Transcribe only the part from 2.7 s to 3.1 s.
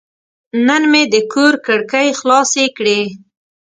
کړې.